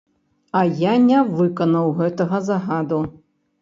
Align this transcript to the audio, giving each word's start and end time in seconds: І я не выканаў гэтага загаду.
І 0.61 0.73
я 0.85 0.93
не 1.03 1.21
выканаў 1.37 1.95
гэтага 2.03 2.45
загаду. 2.53 3.07